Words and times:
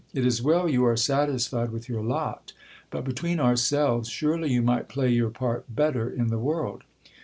It 0.15 0.25
is 0.25 0.41
well 0.41 0.67
you 0.67 0.83
are 0.85 0.95
s'atisfied 0.95 1.69
with 1.69 1.87
your 1.87 2.01
lot; 2.01 2.53
but, 2.89 3.03
between 3.03 3.39
ourselves, 3.39 4.09
surely 4.09 4.49
you 4.51 4.63
might 4.63 4.89
play 4.89 5.09
your 5.11 5.29
part 5.29 5.65
better 5.75 6.09
in 6.09 6.29
the 6.29 6.39
world. 6.39 6.83